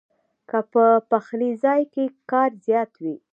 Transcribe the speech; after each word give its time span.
کۀ 0.49 0.59
پۀ 0.71 0.85
پخلي 1.09 1.51
ځائے 1.61 1.85
کښې 1.93 2.05
کار 2.31 2.51
زيات 2.65 2.91
وي 3.03 3.15